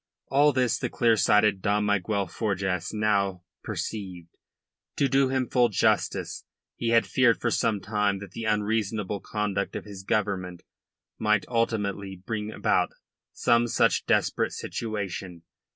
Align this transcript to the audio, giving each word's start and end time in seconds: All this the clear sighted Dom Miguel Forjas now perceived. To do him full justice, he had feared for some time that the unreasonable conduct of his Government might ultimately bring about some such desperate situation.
All 0.29 0.51
this 0.51 0.79
the 0.79 0.89
clear 0.89 1.15
sighted 1.15 1.61
Dom 1.61 1.85
Miguel 1.85 2.25
Forjas 2.25 2.91
now 2.91 3.43
perceived. 3.63 4.29
To 4.95 5.07
do 5.07 5.29
him 5.29 5.47
full 5.47 5.69
justice, 5.69 6.43
he 6.75 6.89
had 6.89 7.05
feared 7.05 7.39
for 7.39 7.51
some 7.51 7.79
time 7.79 8.17
that 8.17 8.31
the 8.31 8.45
unreasonable 8.45 9.19
conduct 9.19 9.75
of 9.75 9.85
his 9.85 10.01
Government 10.01 10.63
might 11.19 11.47
ultimately 11.47 12.15
bring 12.15 12.51
about 12.51 12.93
some 13.31 13.67
such 13.67 14.07
desperate 14.07 14.53
situation. 14.53 15.43